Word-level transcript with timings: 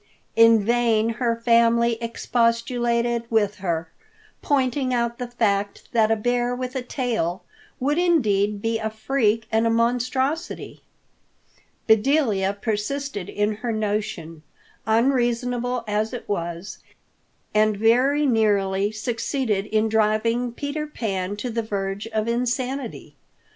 In 0.35 0.59
vain 0.65 1.09
her 1.21 1.35
family 1.35 1.99
expostulated 2.01 3.25
with 3.29 3.57
her, 3.57 3.91
pointing 4.41 4.95
out 4.95 5.19
the 5.19 5.27
fact 5.27 5.89
that 5.91 6.09
a 6.09 6.15
bear 6.15 6.55
with 6.55 6.75
a 6.75 6.81
tail 6.81 7.43
would 7.79 7.99
indeed 7.99 8.63
be 8.63 8.79
a 8.79 8.89
freak 8.89 9.45
and 9.51 9.67
a 9.67 9.69
monstrosity. 9.69 10.81
Bedelia 11.85 12.57
persisted 12.59 13.29
in 13.29 13.57
her 13.57 13.71
notion, 13.71 14.41
unreasonable 14.87 15.83
as 15.87 16.13
it 16.13 16.27
was, 16.27 16.79
and 17.53 17.77
very 17.77 18.25
nearly 18.25 18.91
succeeded 18.91 19.67
in 19.67 19.87
driving 19.87 20.51
Peter 20.51 20.87
Pan 20.87 21.37
to 21.37 21.51
the 21.51 21.61
verge 21.61 22.07
of 22.07 22.27
insanity. 22.27 23.13